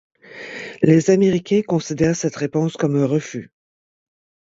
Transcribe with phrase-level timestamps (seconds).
[0.81, 3.51] Les Américains considèrent cette réponse comme un refus.